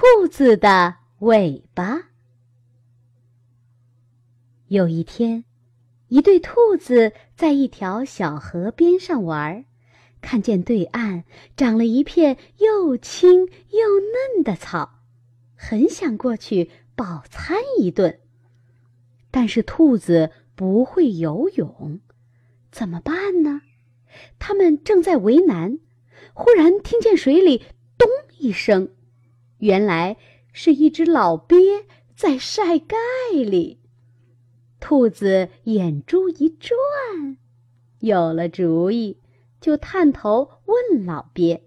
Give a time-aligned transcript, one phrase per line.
[0.00, 2.10] 兔子的尾巴。
[4.68, 5.44] 有一天，
[6.06, 9.64] 一对兔子在一条小河边上玩，
[10.20, 11.24] 看见对岸
[11.56, 13.98] 长了一片又青又
[14.36, 15.00] 嫩的草，
[15.56, 18.20] 很想过去饱餐一顿。
[19.32, 21.98] 但是兔子不会游泳，
[22.70, 23.62] 怎么办呢？
[24.38, 25.80] 他们正在为难，
[26.34, 27.64] 忽然听见水里
[27.98, 28.08] “咚”
[28.38, 28.94] 一声。
[29.58, 30.16] 原来
[30.52, 32.96] 是一只老鳖在晒盖
[33.32, 33.80] 里，
[34.80, 36.76] 兔子眼珠一转，
[38.00, 39.18] 有了主意，
[39.60, 41.64] 就探头问老鳖：“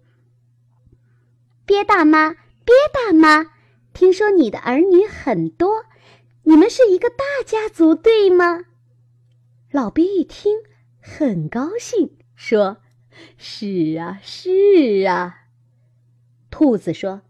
[1.65, 3.51] 鳖大妈，鳖大妈，
[3.93, 5.85] 听说你的儿女很多，
[6.43, 8.65] 你们是一个大家族，对吗？”
[9.71, 10.57] 老鳖一听，
[11.01, 12.77] 很高兴，说
[13.37, 15.47] ：“是啊，是啊。”
[16.49, 17.21] 兔子说。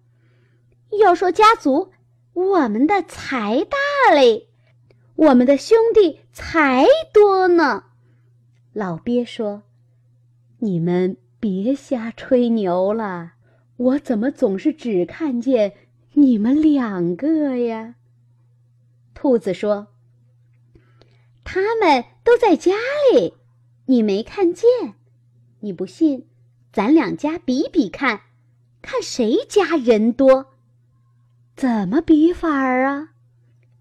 [1.00, 1.92] 要说家族，
[2.34, 4.50] 我们的才大嘞，
[5.16, 7.86] 我们的兄弟才多呢。
[8.74, 9.64] 老鳖说
[10.60, 13.34] ：“你们别瞎吹牛了，
[13.78, 15.74] 我怎么总是只看见
[16.14, 17.96] 你们两个呀？”
[19.16, 19.88] 兔子说
[21.44, 22.74] ：“他们都在家
[23.14, 23.34] 里，
[23.86, 24.68] 你没看见。
[25.62, 26.28] 你不信，
[26.74, 28.22] 咱两家比比看，
[28.82, 30.48] 看谁家人多。”
[31.62, 33.10] 怎么比法儿啊？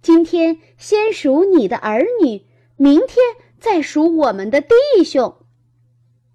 [0.03, 2.45] 今天先数你的儿女，
[2.77, 3.17] 明天
[3.59, 5.35] 再数我们的弟兄。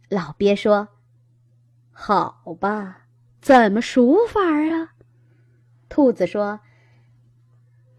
[0.10, 0.88] 老鳖说
[1.94, 3.06] ：“好吧，
[3.42, 4.94] 怎么数法儿啊？”
[5.88, 6.62] 兔子说：“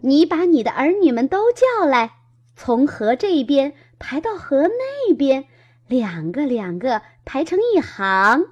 [0.03, 2.15] 你把你的儿女们都叫来，
[2.57, 5.45] 从河这边排到河那边，
[5.87, 8.47] 两个两个排成一行，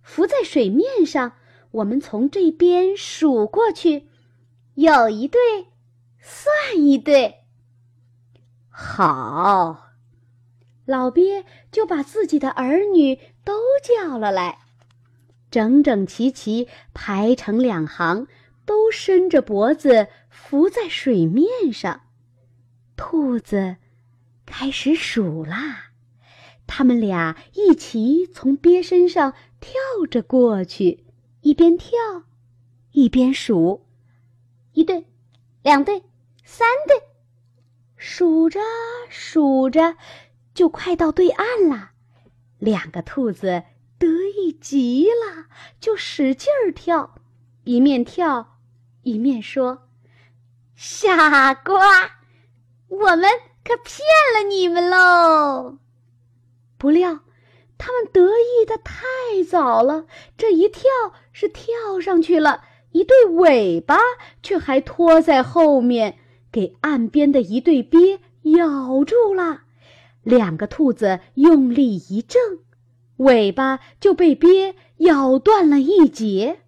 [0.00, 1.32] 浮在水面上。
[1.72, 4.07] 我们从这边数过去。”
[4.78, 5.40] 有一对，
[6.20, 7.38] 算一对。
[8.70, 9.88] 好，
[10.84, 14.60] 老鳖就把自己的儿女都叫了来，
[15.50, 18.28] 整整齐齐排成两行，
[18.64, 22.02] 都伸着脖子浮在水面上。
[22.94, 23.78] 兔子
[24.46, 25.90] 开始数啦，
[26.68, 29.72] 他们俩一起从鳖身上跳
[30.08, 31.04] 着过去，
[31.40, 31.98] 一边跳，
[32.92, 33.87] 一边数。
[34.78, 35.04] 一对，
[35.64, 36.04] 两对，
[36.44, 37.02] 三对，
[37.96, 38.60] 数着
[39.10, 39.96] 数着，
[40.54, 41.90] 就快到对岸了。
[42.60, 43.64] 两个兔子
[43.98, 45.46] 得意极了，
[45.80, 47.16] 就使劲儿跳，
[47.64, 48.60] 一面跳
[49.02, 49.88] 一面说
[50.76, 52.20] ：“傻瓜，
[52.86, 53.28] 我们
[53.64, 55.78] 可骗了你们喽！”
[56.78, 57.18] 不料，
[57.78, 58.94] 他们得意的太
[59.50, 60.06] 早了，
[60.36, 60.88] 这一跳
[61.32, 62.62] 是跳上去了。
[62.92, 63.98] 一对尾巴
[64.42, 66.18] 却还拖在后面，
[66.50, 69.62] 给岸边的一对鳖咬住了。
[70.22, 72.40] 两个兔子用力一挣，
[73.18, 76.60] 尾巴就被鳖咬断了一截。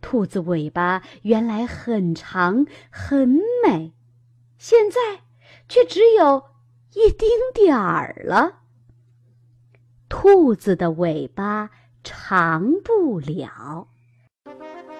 [0.00, 3.92] 兔子尾巴原来很长很美，
[4.56, 4.98] 现在
[5.68, 6.44] 却只有
[6.94, 8.60] 一丁点儿了。
[10.08, 11.70] 兔子的尾巴
[12.02, 13.88] 长不了。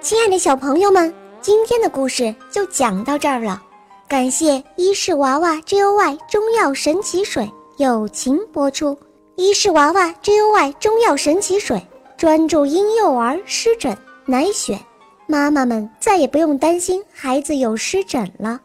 [0.09, 3.63] 亲爱的小朋友们，今天的故事就讲到这儿了。
[4.09, 7.47] 感谢伊氏娃娃 Joy 中药神奇水
[7.77, 8.99] 友情播出。
[9.37, 11.87] 伊氏娃娃 Joy 中药神奇水
[12.17, 14.79] 专注婴幼儿湿疹，奶癣，
[15.27, 18.59] 妈妈们再也不用担心孩子有湿疹了。